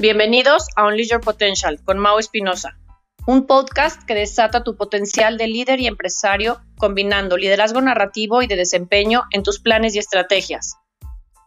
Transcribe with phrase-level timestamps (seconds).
[0.00, 2.78] Bienvenidos a Unleash Your Potential con Mau Espinosa,
[3.26, 8.56] un podcast que desata tu potencial de líder y empresario combinando liderazgo narrativo y de
[8.56, 10.78] desempeño en tus planes y estrategias.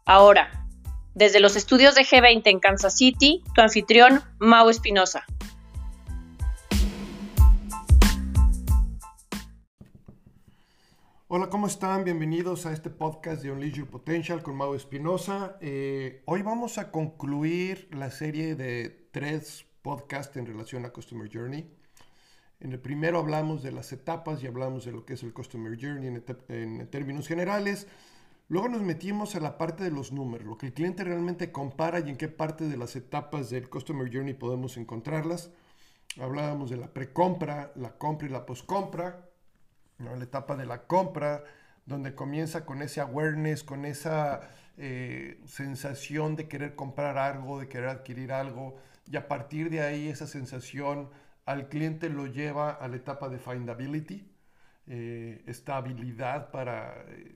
[0.06, 0.68] Ahora,
[1.16, 5.26] desde los estudios de G20 en Kansas City, tu anfitrión Mau Espinosa.
[11.36, 12.04] Hola, ¿cómo están?
[12.04, 15.58] Bienvenidos a este podcast de Unleash Your Potential con Mau Espinosa.
[15.62, 21.76] Eh, hoy vamos a concluir la serie de tres podcasts en relación a Customer Journey.
[22.60, 25.76] En el primero hablamos de las etapas y hablamos de lo que es el Customer
[25.76, 27.88] Journey en, en términos generales.
[28.48, 32.00] Luego nos metimos a la parte de los números, lo que el cliente realmente compara
[32.00, 35.50] y en qué parte de las etapas del Customer Journey podemos encontrarlas.
[36.22, 38.46] Hablábamos de la precompra, la compra y la
[40.04, 41.44] postcompra la etapa de la compra,
[41.86, 47.90] donde comienza con ese awareness, con esa eh, sensación de querer comprar algo, de querer
[47.90, 48.76] adquirir algo,
[49.10, 51.10] y a partir de ahí esa sensación
[51.46, 54.30] al cliente lo lleva a la etapa de findability,
[54.88, 57.36] eh, esta habilidad para, eh,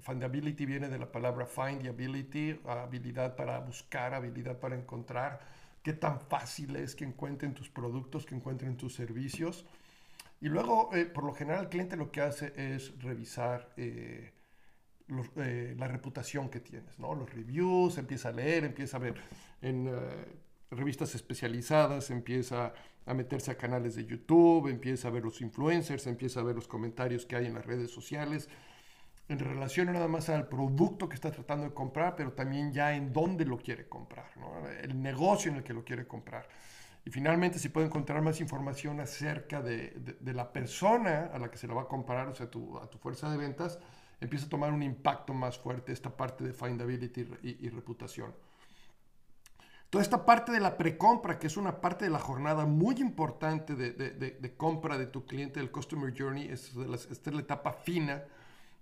[0.00, 5.40] findability viene de la palabra find habilidad para buscar, habilidad para encontrar,
[5.82, 9.64] qué tan fácil es que encuentren tus productos, que encuentren tus servicios.
[10.40, 14.32] Y luego, eh, por lo general, el cliente lo que hace es revisar eh,
[15.36, 17.14] eh, la reputación que tienes, ¿no?
[17.14, 19.14] Los reviews, empieza a leer, empieza a ver
[19.62, 19.90] en
[20.70, 22.72] revistas especializadas, empieza
[23.06, 26.68] a meterse a canales de YouTube, empieza a ver los influencers, empieza a ver los
[26.68, 28.48] comentarios que hay en las redes sociales,
[29.28, 32.94] en relación no nada más al producto que está tratando de comprar, pero también ya
[32.94, 34.66] en dónde lo quiere comprar, ¿no?
[34.68, 36.48] el negocio en el que lo quiere comprar.
[37.08, 41.66] Y finalmente, si puede encontrar más información acerca de, la persona a la que se
[41.66, 43.78] lo va a comprar, o sea, tu, a tu fuerza de ventas,
[44.20, 48.34] empieza a tomar un impacto más fuerte esta parte de findability y, y reputación.
[49.88, 53.74] Toda esta parte de la precompra, que es una parte de la jornada muy importante
[53.74, 58.22] de, de, compra de tu cliente, del Customer Journey, es esta es la etapa fina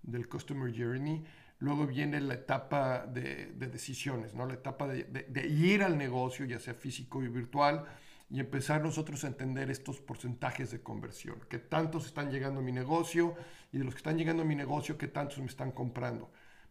[0.03, 1.25] del Customer Journey.
[1.61, 4.47] Luego viene la etapa de, decisiones, ¿no?
[4.47, 7.87] la etapa de, ir al negocio, ya sea físico y virtual,
[8.29, 12.73] y empezar nosotros a entender estos porcentajes de conversión, qué tantos están llegando a mi
[12.73, 13.35] negocio
[13.73, 16.31] y de los que están llegando a mi negocio, qué tantos me están comprando.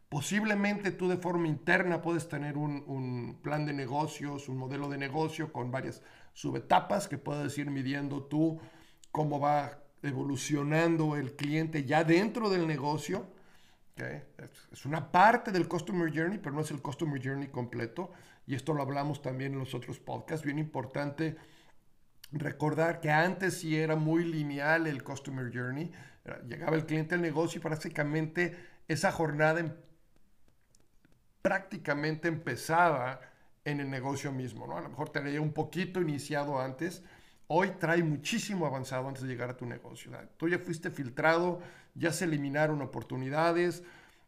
[0.09, 5.51] Posiblemente tú de forma interna puedes tener un, plan de negocios, un modelo de negocio
[5.51, 6.01] con varias
[6.33, 8.59] subetapas que puedes ir midiendo tú
[9.11, 13.27] cómo va evolucionando el cliente ya dentro del negocio.
[14.71, 18.11] Es una parte del Customer Journey, pero no es el Customer Journey completo
[18.47, 21.35] y esto lo hablamos también en los otros podcasts, bien importante
[22.31, 25.91] recordar que antes sí era muy lineal el Customer Journey,
[26.47, 28.55] llegaba el cliente al negocio y prácticamente
[28.87, 29.71] esa jornada em,
[31.41, 33.19] prácticamente empezaba
[33.63, 34.77] en el negocio mismo, ¿no?
[34.77, 37.03] A lo mejor tenía un poquito iniciado antes,
[37.47, 40.11] hoy trae muchísimo avanzado antes de llegar a tu negocio.
[40.37, 41.61] Tú ya fuiste filtrado,
[41.93, 43.83] ya se eliminaron oportunidades,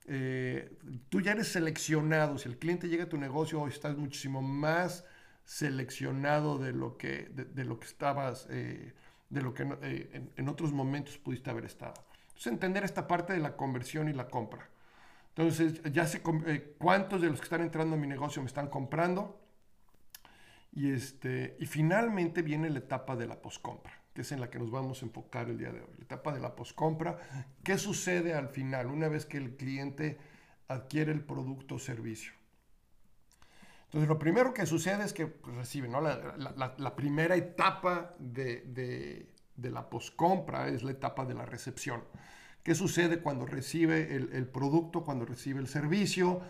[0.07, 0.77] eh,
[1.09, 2.37] tú ya eres seleccionado.
[2.37, 5.05] Si el cliente llega a tu negocio, hoy estás muchísimo más
[5.43, 8.93] seleccionado de lo que, de, lo que estabas, eh,
[9.29, 11.93] de lo que eh, en, otros momentos pudiste haber estado.
[12.29, 14.69] Entonces, entender esta parte de la conversión y la compra.
[15.35, 16.21] Entonces, ya sé
[16.77, 19.39] cuántos de los que están entrando a mi negocio me están comprando.
[20.71, 24.57] Y, este, y finalmente viene la etapa de la poscompra que es en la que
[24.57, 27.19] nos vamos a enfocar el día de hoy, la etapa de la poscompra.
[27.63, 30.17] ¿Qué sucede al final, una vez que el cliente
[30.67, 32.31] adquiere el producto o servicio?
[33.85, 36.01] Entonces, lo primero que sucede es que pues, recibe, ¿no?
[36.01, 42.03] la, primera etapa de, la poscompra es la etapa de la recepción.
[42.63, 46.41] ¿Qué sucede cuando recibe el, el producto, cuando recibe el servicio?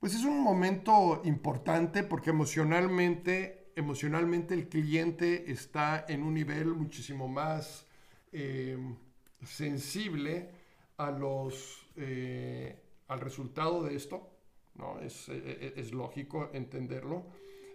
[0.00, 7.28] Pues es un momento importante porque emocionalmente emocionalmente el cliente está en un nivel muchísimo
[7.28, 7.86] más
[8.32, 8.96] em,
[9.44, 10.50] sensible
[10.96, 12.76] a los, eh,
[13.06, 14.28] al resultado de esto.
[14.74, 14.98] ¿no?
[15.00, 17.26] Es, e, e, es, lógico entenderlo.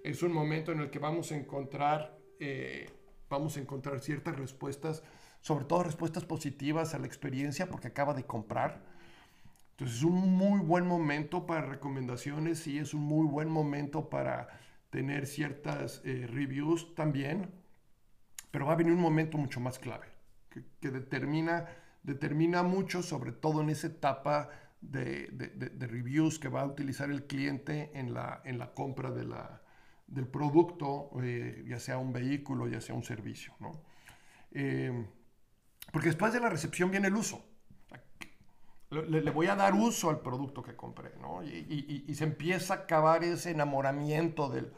[0.04, 2.90] Es un momento en el que vamos a encontrar, eh,
[3.30, 5.04] vamos a encontrar ciertas respuestas,
[5.40, 8.84] sobre todo respuestas positivas a la experiencia porque acaba de comprar.
[9.72, 14.50] Entonces es un muy buen momento para recomendaciones y es un muy buen momento para
[14.94, 17.50] tener ciertas eh, reviews también,
[18.52, 20.06] pero va a venir un momento mucho más clave,
[20.52, 21.66] que, determina,
[22.04, 24.52] determina mucho, sobre todo en esa etapa
[24.82, 29.26] de, de, reviews que va a utilizar el cliente en la, en la compra de
[29.26, 29.64] la,
[30.06, 33.56] del producto, eh, ya sea un vehículo, ya sea un servicio.
[33.60, 33.82] ¿no?
[34.52, 35.08] Eh,
[35.92, 37.44] porque después de la recepción viene el uso.
[38.92, 41.44] Le, voy a dar uso al producto que compré, ¿no?
[41.44, 44.72] Y, y, se empieza a acabar ese enamoramiento del,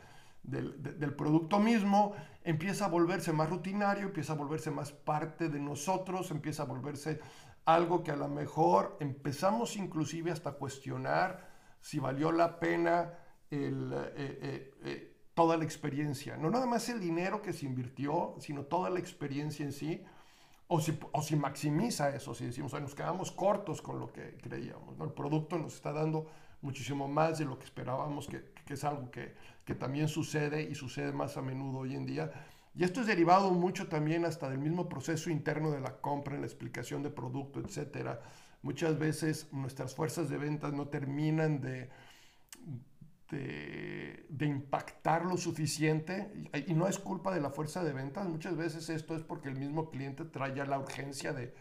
[0.47, 2.13] del, producto mismo,
[2.43, 7.19] empieza a volverse más rutinario, empieza a volverse más parte de nosotros, empieza a volverse
[7.65, 11.49] algo que a lo mejor empezamos inclusive hasta cuestionar
[11.81, 13.13] si valió la pena
[13.49, 13.71] eh,
[14.15, 16.37] eh, eh, toda la experiencia.
[16.37, 20.03] No nada más el dinero que se invirtió, sino toda la experiencia en sí.
[20.67, 24.99] O si, o si maximiza eso, si decimos, nos quedamos cortos con lo que creíamos.
[24.99, 26.25] El producto nos está dando
[26.61, 29.35] muchísimo más de lo que esperábamos, que, que es algo que,
[29.65, 32.31] que, también sucede y sucede más a menudo hoy en día.
[32.75, 36.41] Y esto es derivado mucho también hasta del mismo proceso interno de la compra, en
[36.41, 38.19] la explicación de producto, etc.
[38.61, 41.89] Muchas veces nuestras fuerzas de ventas no terminan de,
[43.29, 46.31] de, impactar lo suficiente
[46.67, 49.55] y, no es culpa de la fuerza de ventas, muchas veces esto es porque el
[49.55, 51.53] mismo cliente trae ya la urgencia de,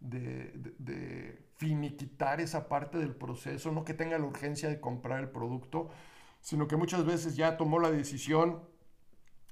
[0.00, 5.90] de, finiquitar esa parte del proceso, no que tenga la urgencia de comprar el producto,
[6.40, 8.62] sino que muchas veces ya tomó la decisión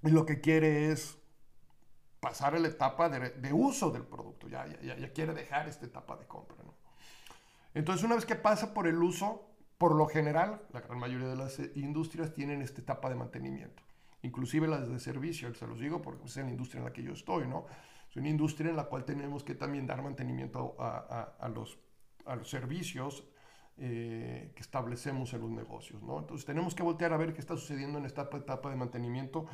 [0.03, 1.19] y lo que quiere es
[2.21, 6.17] pasar a la etapa de, uso del producto, ya, ya, ya, quiere dejar esta etapa
[6.17, 6.57] de compra.
[7.75, 11.37] Entonces, una vez que pasa por el uso, por lo general, la gran mayoría de
[11.37, 13.83] las eh, industrias tienen esta etapa de mantenimiento,
[14.23, 17.13] inclusive las de servicio, se los digo porque es la industria en la que yo
[17.13, 17.67] estoy, ¿no?
[18.11, 21.79] Es una industria en la cual tenemos que también dar mantenimiento a, los,
[22.25, 23.25] a los, servicios
[23.81, 26.19] eh, que establecemos en los negocios, ¿no?
[26.19, 29.47] Entonces tenemos que voltear a ver qué está sucediendo en esta etapa de mantenimiento,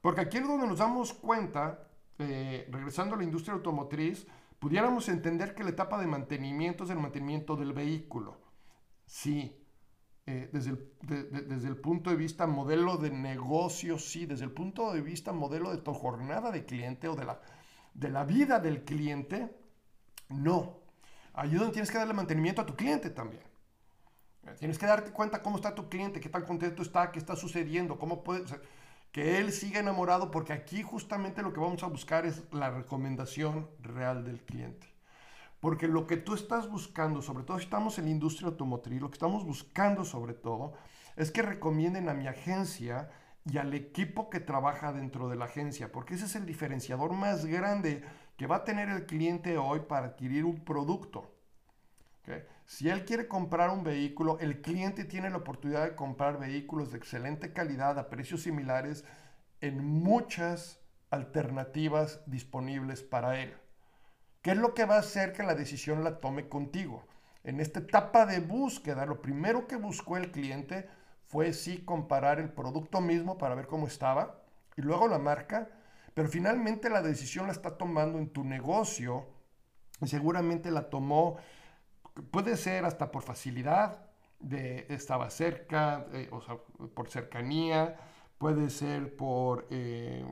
[0.00, 1.88] porque aquí es donde nos damos cuenta,
[2.18, 4.26] eh, regresando a la industria automotriz,
[4.58, 8.40] pudiéramos entender que la etapa de mantenimiento es el mantenimiento del vehículo.
[9.06, 9.56] Sí,
[10.26, 14.92] eh, desde, el, desde el punto de vista modelo de negocio, sí, desde el punto
[14.92, 17.40] de vista modelo de tu jornada de cliente o de la,
[17.94, 19.56] de la vida del cliente,
[20.28, 20.80] no.
[21.34, 23.49] Donde tienes que darle mantenimiento a tu cliente también.
[24.58, 27.98] Tienes que darte cuenta cómo está tu cliente, qué tan contento está, qué está sucediendo,
[27.98, 28.44] cómo puede...
[29.12, 33.68] que él siga enamorado, porque aquí justamente lo que vamos a buscar es la recomendación
[33.80, 34.86] real del cliente.
[35.60, 39.10] Porque lo que tú estás buscando, sobre todo si estamos en la industria automotriz, lo
[39.10, 40.72] que estamos buscando sobre todo
[41.16, 43.10] es que recomienden a mi agencia
[43.44, 47.44] y al equipo que trabaja dentro de la agencia, porque ese es el diferenciador más
[47.44, 48.02] grande
[48.36, 51.34] que va a tener el cliente hoy para adquirir un producto.
[52.70, 56.98] Si él quiere comprar un vehículo, el cliente tiene la oportunidad de comprar vehículos de
[56.98, 59.04] excelente calidad a precios similares
[59.60, 60.78] en muchas
[61.10, 63.56] alternativas disponibles para él.
[64.40, 67.04] ¿Qué es lo que va a hacer que la decisión la tome contigo?
[67.42, 70.88] En esta etapa de búsqueda, lo primero que buscó el cliente
[71.24, 74.44] fue sí comparar el producto mismo para ver cómo estaba
[74.76, 75.68] y luego la marca,
[76.14, 79.26] pero finalmente la decisión la está tomando en tu negocio
[80.00, 81.36] y seguramente la tomó,
[82.30, 84.10] puede ser hasta por facilidad,
[84.40, 86.56] de estaba cerca, eh, o sea,
[86.94, 87.96] por cercanía,
[88.38, 90.24] puede ser por eh,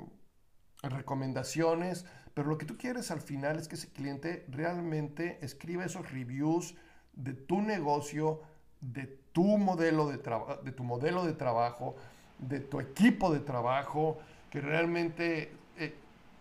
[0.82, 6.10] recomendaciones, pero lo que tú quieres al final es que ese cliente realmente escriba esos
[6.10, 6.74] reviews
[7.12, 8.40] de tu negocio,
[8.80, 10.18] de tu modelo de,
[10.62, 11.96] de tu modelo de trabajo,
[12.38, 14.18] de tu equipo de trabajo,
[14.50, 15.94] que realmente eh,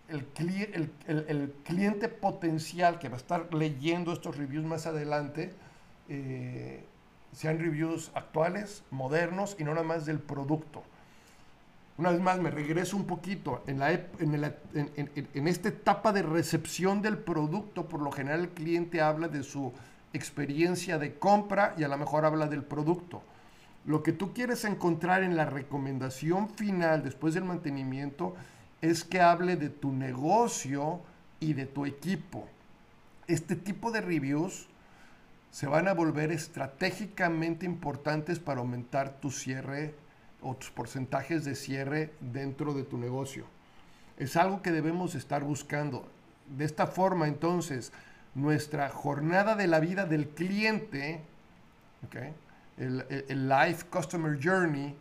[0.08, 5.52] el, cliente potencial que va a estar leyendo estos reviews más adelante
[6.08, 6.84] eh,
[7.32, 10.82] sean reviews actuales, modernos y no nada más del producto.
[11.98, 13.62] Una vez más, me regreso un poquito.
[13.66, 19.28] En, la, en, esta etapa de recepción del producto, por lo general el cliente habla
[19.28, 19.72] de su
[20.12, 23.22] experiencia de compra y a lo mejor habla del producto.
[23.84, 28.36] Lo que tú quieres encontrar en la recomendación final después del mantenimiento
[28.80, 31.00] es que hable de tu negocio
[31.40, 32.46] y de tu equipo.
[33.26, 34.68] Este tipo de reviews
[35.50, 39.94] se van a volver estratégicamente importantes para aumentar tu cierre
[40.40, 43.44] o tus porcentajes de cierre dentro de tu negocio.
[44.18, 46.06] Es algo que debemos estar buscando.
[46.56, 47.92] De esta forma, entonces,
[48.34, 51.20] nuestra jornada de la vida del cliente,
[52.76, 54.94] el, el, Life Customer Journey,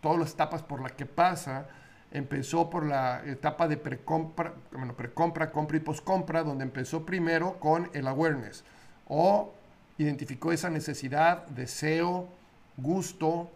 [0.00, 1.66] todas las etapas por las que pasa,
[2.12, 7.90] empezó por la etapa de precompra, bueno, precompra, compra y poscompra, donde empezó primero con
[7.94, 8.64] el awareness,
[9.08, 9.52] o
[9.98, 12.28] identificó esa necesidad, deseo,
[12.76, 13.50] gusto,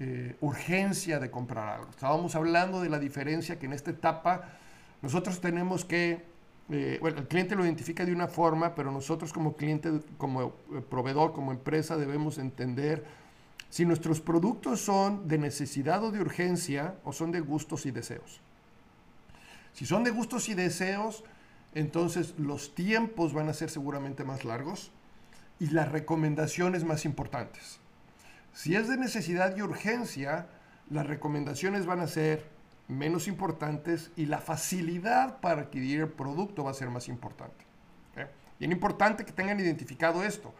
[0.00, 1.90] eh, urgencia de comprar algo.
[1.90, 4.52] Estábamos hablando de la diferencia que en esta etapa
[5.02, 6.24] nosotros tenemos que,
[6.70, 10.82] eh, bueno, el cliente lo identifica de una forma, pero nosotros como cliente, como eh,
[10.88, 13.04] proveedor, como empresa, debemos entender
[13.70, 18.40] si nuestros productos son de necesidad o de urgencia o son de gustos y deseos.
[19.72, 21.24] Si son de gustos y deseos,
[21.74, 24.90] entonces los tiempos van a ser seguramente más largos
[25.60, 27.78] y las recomendaciones más importantes.
[28.54, 30.46] Si es de necesidad y urgencia,
[30.90, 32.44] las recomendaciones van a ser
[32.88, 37.68] menos importantes y la facilidad para adquirir el producto va a ser más importante.
[38.60, 40.52] Y es importante que tengan identificado esto.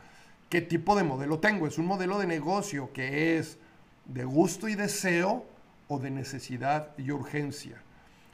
[0.49, 1.67] ¿Qué tipo de modelo tengo?
[1.67, 3.59] ¿Es un modelo de negocio que es
[4.07, 5.45] de gusto y deseo
[5.88, 7.83] o de necesidad y urgencia?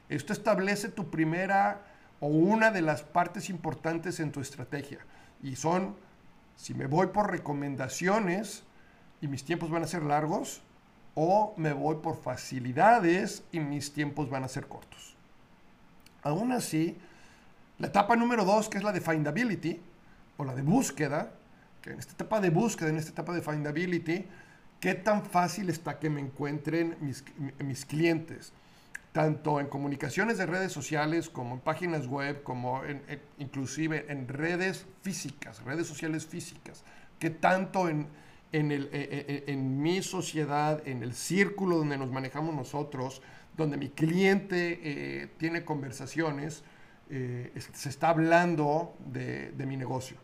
[0.09, 1.83] Esto establece tu primera
[2.21, 5.01] o una de las partes importantes en tu estrategia.
[5.43, 5.97] Y son,
[6.57, 8.63] si me voy por recomendaciones
[9.21, 10.63] y mis tiempos van a ser largos,
[11.17, 15.17] o me voy por facilidades y mis tiempos van a ser cortos.
[16.23, 16.97] Aún así,
[17.79, 19.81] la etapa número dos, que es la de findability,
[20.37, 21.33] o la de búsqueda,
[21.93, 24.25] en esta etapa de búsqueda, en esta etapa de findability,
[24.81, 27.25] qué tan fácil está que me encuentren mis,
[27.59, 28.53] mis clientes,
[29.13, 32.83] tanto en comunicaciones de redes sociales como en páginas web, como
[33.39, 36.85] inclusive en redes físicas, redes sociales físicas,
[37.19, 38.09] qué tanto en
[38.55, 43.21] en, el, eh, eh, eh, en, mi sociedad, en el círculo donde nos manejamos nosotros,
[43.57, 46.65] donde mi cliente tiene conversaciones,
[47.09, 50.17] se está hablando de, de, mi negocio.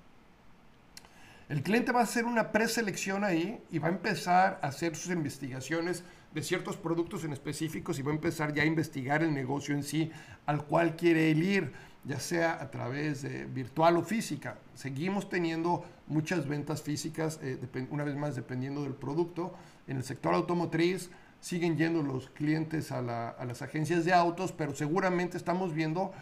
[1.50, 5.10] El cliente va a hacer una preselección ahí y va a empezar a hacer sus
[5.10, 9.74] investigaciones de ciertos productos en específicos y va a empezar ya a investigar el negocio
[9.74, 10.12] en sí
[10.46, 11.72] al cual quiere ir
[12.04, 14.58] ya sea a través de virtual o física.
[14.76, 17.58] Seguimos teniendo muchas ventas físicas, eh,
[17.90, 19.52] una vez más dependiendo del producto.
[19.88, 25.36] En el sector automotriz siguen yendo los clientes a, las agencias de autos, pero seguramente
[25.36, 26.12] estamos viendo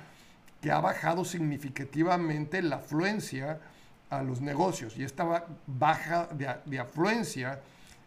[0.62, 3.60] que ha bajado significativamente la afluencia
[4.10, 4.96] a los negocios.
[4.96, 7.60] Y esta baja de, de afluencia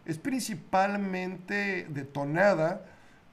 [0.04, 2.84] es principalmente detonada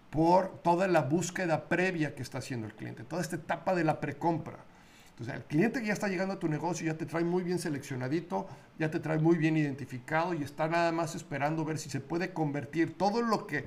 [0.09, 3.99] por toda la búsqueda previa que está haciendo el cliente, toda esta etapa de la
[3.99, 4.57] precompra.
[5.11, 7.59] Entonces, el cliente que ya está llegando a tu negocio ya te trae muy bien
[7.59, 8.47] seleccionadito,
[8.79, 12.31] ya te trae muy bien identificado y está nada más esperando ver si se puede
[12.31, 13.65] convertir todo lo que,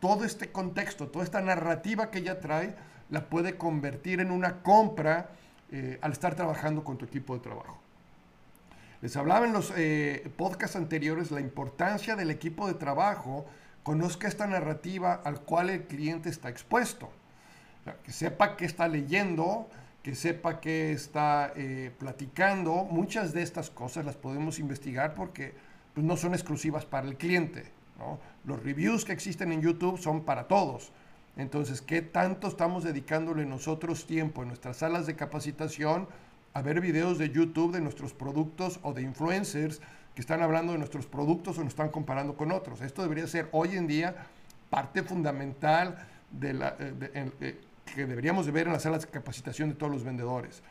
[0.00, 2.74] todo este contexto, toda esta narrativa que ya trae,
[3.10, 5.30] la puede convertir en una compra
[5.70, 7.85] eh, al estar trabajando con tu equipo de trabajo.
[9.02, 13.46] Les hablaba en los eh, podcasts anteriores la importancia del equipo de trabajo
[13.82, 17.10] conozca esta narrativa al cual el cliente está expuesto.
[18.02, 19.68] que sepa qué está leyendo,
[20.02, 22.84] que sepa qué está eh, platicando.
[22.84, 25.54] Muchas de estas cosas las podemos investigar porque
[25.94, 27.70] pues, no son exclusivas para el cliente.
[28.44, 30.92] Los reviews que existen en YouTube son para todos.
[31.36, 36.08] Entonces, ¿qué tanto estamos dedicándole nosotros tiempo en nuestras salas de capacitación
[36.56, 39.82] a ver videos de YouTube de nuestros productos o de influencers
[40.14, 42.80] que están hablando de nuestros productos o nos están comparando con otros.
[42.80, 44.16] Esto debería ser hoy en día
[44.70, 45.98] parte fundamental
[46.30, 47.60] de la, eh, eh,
[47.94, 50.62] que deberíamos de ver en las salas de capacitación de todos los vendedores.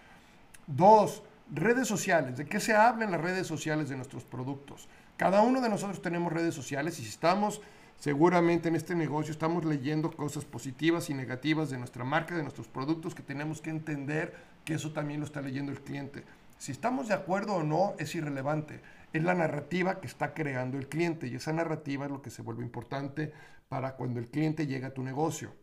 [0.65, 1.21] Dos,
[1.53, 2.37] redes sociales.
[2.37, 4.87] ¿De qué se habla las redes sociales de nuestros productos?
[5.17, 7.61] Cada uno de nosotros tenemos redes sociales y si estamos
[7.99, 12.67] seguramente en este negocio, estamos leyendo cosas positivas y negativas de nuestra marca, de nuestros
[12.67, 16.23] productos, que tenemos que entender que eso también lo está leyendo el cliente.
[16.57, 18.81] Si estamos de acuerdo o no es irrelevante
[19.13, 22.41] es la narrativa que está creando el cliente y esa narrativa es lo que se
[22.41, 23.31] vuelve importante
[23.69, 25.53] para cuando el cliente llega a tu negocio.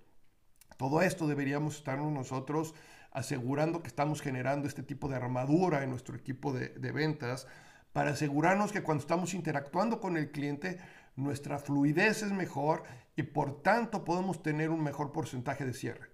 [0.78, 2.74] Todo esto deberíamos estar nosotros
[3.10, 7.46] asegurando que estamos generando este tipo de armadura en nuestro equipo de ventas
[7.92, 10.78] para asegurarnos que cuando estamos interactuando con el cliente,
[11.16, 12.84] nuestra fluidez es mejor
[13.16, 16.12] y por tanto podemos tener un mejor porcentaje de cierre.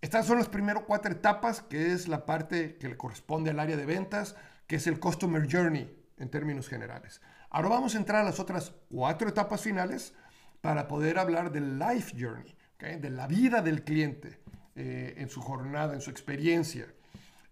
[0.00, 3.78] Estas son las primeras cuatro etapas, que es la parte que le corresponde al área
[3.78, 4.36] de ventas
[4.66, 7.20] que es el Customer Journey en términos generales.
[7.50, 10.14] Ahora vamos a entrar a las otras cuatro etapas finales
[10.60, 14.40] para poder hablar del Life Journey, de la vida del cliente
[14.74, 16.86] eh, en su jornada, en su experiencia.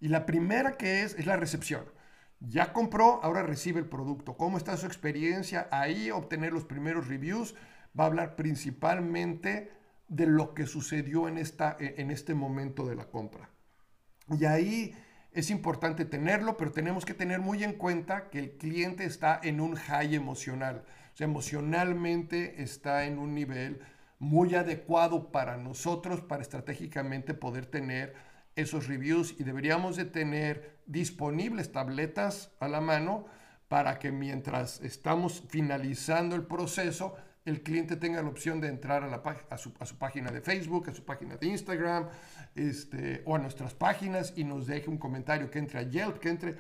[0.01, 1.85] Y la primera que es, es la recepción.
[2.49, 4.37] Ya compró, ahora recibe el producto.
[4.37, 5.69] ¿Cómo está su experiencia?
[5.71, 7.55] Ahí obtener los primeros reviews.
[7.99, 9.71] Va a hablar principalmente
[10.09, 13.51] de lo que sucedió en, esta, en este momento de la compra.
[14.29, 14.95] Y ahí
[15.33, 19.61] es importante tenerlo, pero tenemos que tener muy en cuenta que el cliente está en
[19.61, 20.85] un high emocional.
[21.15, 23.81] O sea, emocionalmente está en un nivel
[24.19, 28.15] muy adecuado para nosotros, para estratégicamente poder tener
[28.57, 33.27] esos reviews y deberíamos de tener disponibles tabletas a la mano
[33.69, 39.09] para que mientras estamos finalizando el proceso, el cliente tenga la opción de entrar a,
[39.09, 39.23] la,
[39.57, 42.09] su, a, su, página de Facebook, a su página de Instagram,
[42.55, 46.29] este, o a nuestras páginas y nos deje un comentario, que entre a Yelp, que
[46.29, 46.57] entre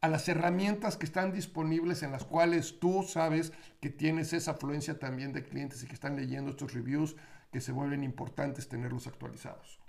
[0.00, 4.98] a las herramientas que están disponibles en las cuales tú sabes que tienes esa afluencia
[4.98, 7.16] también de clientes y que están leyendo estos reviews
[7.50, 9.80] que se vuelven importantes tenerlos actualizados.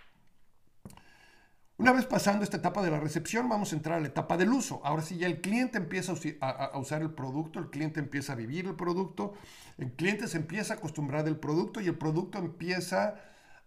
[1.80, 4.50] Una vez pasando esta etapa de la recepción, vamos a entrar a la etapa del
[4.52, 4.82] uso.
[4.84, 8.66] Ahora sí, ya el cliente empieza a, usar el producto, el cliente empieza a vivir
[8.66, 9.34] el producto,
[9.78, 13.22] el cliente se empieza a acostumbrar del producto y el producto empieza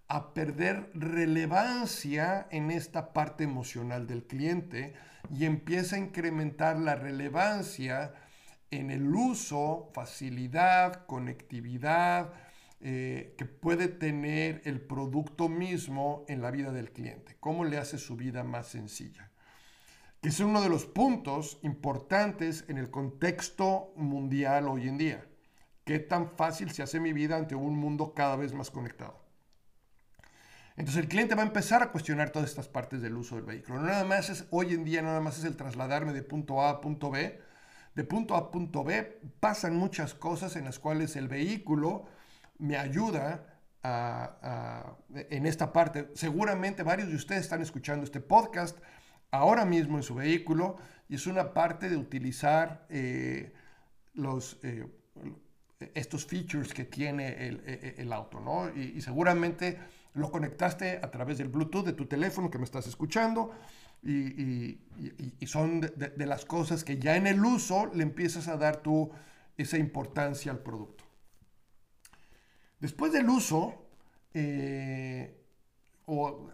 [0.09, 4.95] a perder relevancia en esta parte emocional del cliente
[5.33, 8.13] y empieza a incrementar la relevancia
[8.73, 12.33] en el uso, facilidad, conectividad,
[12.83, 17.99] eh, que puede tener el producto mismo en la vida del cliente, cómo le hace
[17.99, 19.31] su vida más sencilla.
[20.23, 25.27] Que es uno de los puntos importantes en el contexto mundial hoy en día.
[25.85, 29.21] ¿Qué tan fácil se hace mi vida ante un mundo cada vez más conectado?
[30.77, 33.81] Entonces el cliente va a empezar a cuestionar todas estas partes del uso del vehículo.
[33.81, 36.71] No nada más es, hoy en día nada más es el trasladarme de punto A
[36.71, 37.39] a punto B.
[37.95, 42.07] De punto A a punto B pasan muchas cosas en las cuales el vehículo
[42.61, 43.47] me ayuda
[45.13, 46.11] en esta parte.
[46.15, 48.79] Seguramente varios de ustedes están escuchando este podcast
[49.31, 50.77] ahora mismo en su vehículo
[51.09, 53.53] y es una parte de utilizar eh,
[54.15, 54.87] los, eh,
[55.95, 57.49] estos features que tiene
[57.97, 58.69] el, auto, ¿no?
[58.77, 59.79] Y, seguramente
[60.15, 63.53] lo conectaste a través del Bluetooth de tu teléfono que me estás escuchando
[64.03, 64.79] y,
[65.47, 69.11] son de, las cosas que ya en el uso le empiezas a dar tú
[69.57, 71.00] esa importancia al producto.
[72.81, 73.75] Después del uso,
[74.35, 75.37] eh,
[76.07, 76.51] o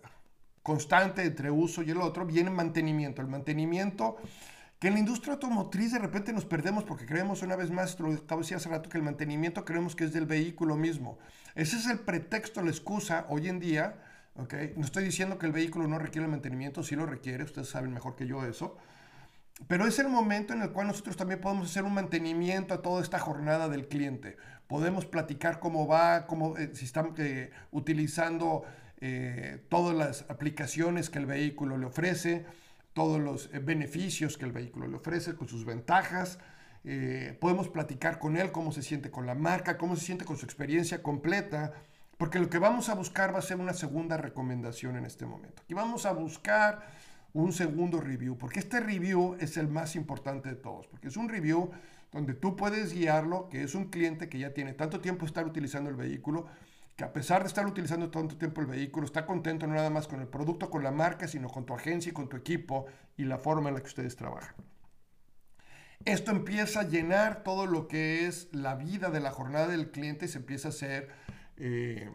[0.63, 3.23] constante entre uso y el otro, viene mantenimiento.
[3.23, 4.17] El mantenimiento
[4.79, 8.13] que en la industria automotriz de repente nos perdemos porque creemos una vez más, lo
[8.13, 11.19] acabo de hace rato, que el mantenimiento creemos que es del vehículo mismo.
[11.55, 13.95] Ese es el pretexto, la excusa hoy en día.
[14.35, 14.75] ¿okay?
[14.77, 18.17] No estoy diciendo que el vehículo no requiere mantenimiento, sí lo requiere, ustedes saben mejor
[18.17, 18.77] que yo eso.
[19.69, 23.03] Pero es el momento en el cual nosotros también podemos hacer un mantenimiento a toda
[23.03, 24.37] esta jornada del cliente.
[24.67, 28.65] Podemos platicar cómo va, cómo, eh, si están eh, utilizando
[29.01, 32.45] eh, todas las aplicaciones que el vehículo le ofrece,
[32.93, 36.39] todos los beneficios que el vehículo le ofrece, con sus ventajas.
[37.41, 40.47] podemos platicar con él cómo se siente con la marca, cómo se siente con su
[40.47, 41.73] experiencia completa,
[42.17, 45.63] porque lo que vamos a buscar va a ser una segunda recomendación en este momento.
[45.69, 46.87] Y vamos a buscar
[47.43, 51.29] un segundo review, porque este review es el más importante de todos, porque es un
[51.29, 51.71] review
[52.11, 55.91] donde tú puedes guiarlo, que es un cliente que ya tiene tanto tiempo estar utilizando
[55.91, 56.47] el vehículo,
[56.97, 60.09] que a pesar de estar utilizando tanto tiempo el vehículo, está contento no nada más
[60.09, 62.87] con el producto, con la marca, sino con tu agencia y con tu equipo
[63.19, 64.55] y la forma en la que ustedes trabajan.
[66.07, 70.25] Esto empieza a llenar todo lo que es la vida de la jornada del cliente
[70.25, 71.09] y se empieza a hacer
[71.59, 72.11] eh,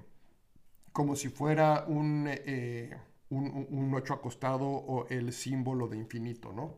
[0.91, 2.25] como si fuera un...
[2.27, 2.97] Eh,
[3.31, 6.77] un, 8 acostado o el símbolo de infinito, ¿no?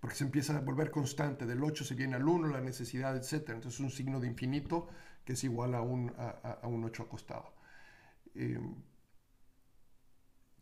[0.00, 3.50] Porque se empieza a volver constante, del 8 se viene al 1, la necesidad, etc.
[3.50, 4.88] Entonces es un signo de infinito
[5.24, 7.54] que es igual a un, a, un 8 acostado.
[8.34, 8.60] Eh,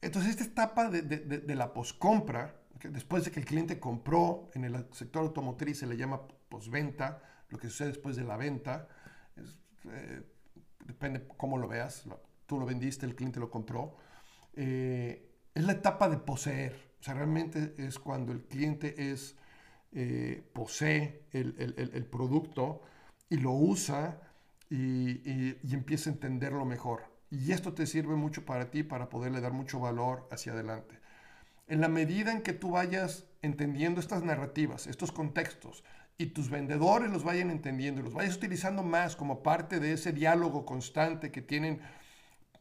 [0.01, 4.87] entonces esta etapa de, de, la poscompra, después de que el cliente compró, en el
[4.93, 8.89] sector automotriz se le llama posventa, lo que sucede después de la venta,
[9.85, 10.23] eh,
[10.85, 12.05] depende cómo lo veas,
[12.47, 13.97] tú lo vendiste, el cliente lo compró,
[14.55, 16.93] eh, es la etapa de poseer.
[17.01, 19.37] O sea, realmente es cuando el cliente es,
[19.93, 22.83] eh, posee el, producto
[23.29, 24.21] y lo usa
[24.71, 27.03] y, empieza a entenderlo mejor.
[27.31, 30.99] Y esto te sirve mucho para ti, para poderle dar mucho valor hacia adelante.
[31.67, 35.83] En la medida en que tú vayas entendiendo estas narrativas, estos contextos,
[36.19, 40.13] y tus vendedores los vayan entendiendo y los vayas utilizando más como parte de ese
[40.13, 41.81] diálogo constante que tienen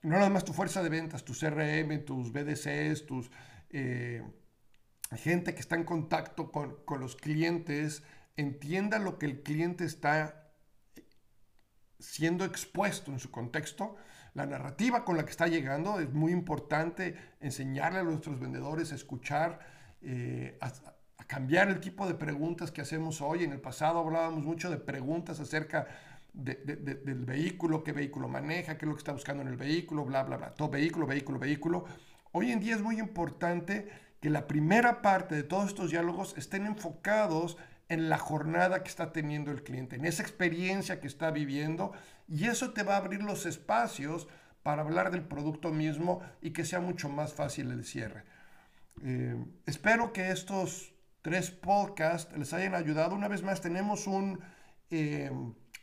[0.04, 3.30] no nada más tu fuerza de ventas, tu CRM, tus BDCs, tus
[3.70, 4.24] eh,
[5.16, 8.04] gente que está en contacto con, los clientes,
[8.36, 10.52] entienda lo que el cliente está
[12.00, 13.96] siendo expuesto en su contexto,
[14.34, 18.96] la narrativa con la que está llegando, es muy importante enseñarle a nuestros vendedores a
[18.96, 19.60] escuchar,
[20.02, 20.72] eh, a,
[21.28, 23.44] cambiar el tipo de preguntas que hacemos hoy.
[23.44, 25.88] En el pasado hablábamos mucho de preguntas acerca
[26.34, 30.24] del vehículo, qué vehículo maneja, qué es lo que está buscando en el vehículo, bla,
[30.24, 30.54] bla, bla.
[30.54, 31.86] Todo vehículo, vehículo, vehículo.
[32.32, 33.90] Hoy en día es muy importante
[34.22, 37.58] que la primera parte de todos estos diálogos estén enfocados
[37.90, 41.92] en la jornada que está teniendo el cliente, en esa experiencia que está viviendo,
[42.30, 44.30] y eso te va a abrir los espacios
[44.64, 48.24] para hablar del producto mismo y que sea mucho más fácil el cierre.
[49.04, 53.16] Eh, espero que estos tres podcasts les hayan ayudado.
[53.16, 54.40] Una vez más, tenemos un...
[54.90, 55.32] Eh,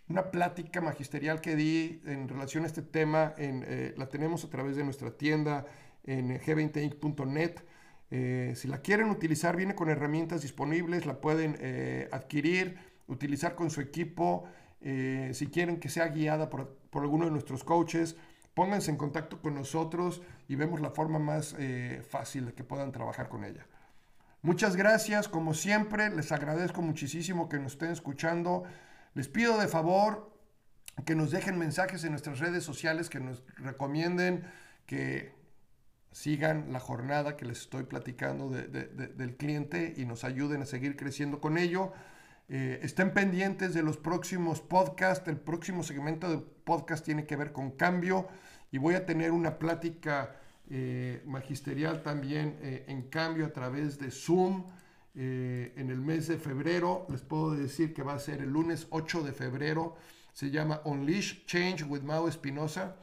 [0.08, 4.76] una plática magisterial que di en relación a este tema, eh, la tenemos a través
[4.76, 5.66] de nuestra tienda
[6.04, 7.60] en g20inc.net.
[8.10, 13.70] Eh, si la quieren utilizar, viene con herramientas disponibles, la pueden eh, adquirir, utilizar con
[13.70, 14.44] su equipo.
[14.80, 18.16] si quieren que sea guiada por, por alguno de nuestros coaches,
[18.58, 22.90] pónganse en contacto con nosotros y vemos la forma más eh, fácil de que puedan
[22.90, 23.64] trabajar con ella.
[24.42, 28.64] Muchas gracias, como siempre, les agradezco muchísimo que nos estén escuchando.
[29.18, 30.30] Les pido de favor
[31.04, 34.44] que nos dejen mensajes en nuestras redes sociales, que nos recomienden,
[34.86, 35.34] que
[36.12, 41.40] sigan la jornada que les estoy platicando del cliente y nos ayuden a seguir creciendo
[41.40, 41.92] con ello.
[42.48, 45.26] Eh, estén pendientes de los próximos podcasts.
[45.26, 48.28] El próximo segmento de podcast tiene que ver con cambio
[48.70, 50.36] y voy a tener una plática
[50.70, 54.62] eh, magisterial también eh, en cambio a través de Zoom
[55.14, 57.06] en el mes de febrero.
[57.08, 59.96] Les puedo decir que va a ser el lunes 8 de febrero.
[60.32, 62.96] Se llama Unleash Change with Mao Espinosa.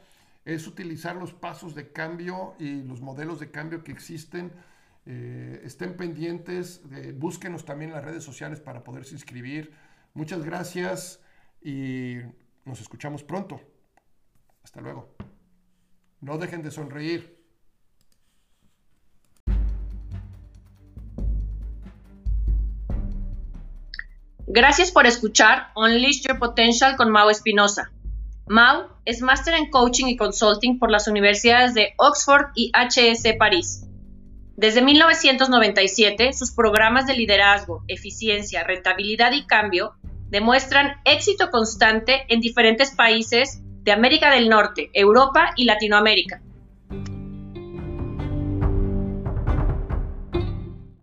[0.44, 4.52] Es utilizar los pasos de cambio y los modelos de cambio que existen
[5.08, 6.82] eh, estén pendientes,
[7.14, 9.72] búsquenos también en las redes sociales para poderse inscribir.
[10.14, 11.20] Muchas gracias
[11.62, 12.16] y
[12.64, 13.60] nos escuchamos pronto.
[14.64, 15.14] Hasta luego.
[16.20, 17.35] No dejen de sonreír.
[24.48, 27.90] Gracias por escuchar Unleash Your Potential con Mau Espinosa.
[28.46, 33.88] Mau es máster en coaching y consulting por las universidades de Oxford y HS París.
[34.56, 39.94] Desde 1997, sus programas de liderazgo, eficiencia, rentabilidad y cambio
[40.28, 46.40] demuestran éxito constante en diferentes países de América del Norte, Europa y Latinoamérica.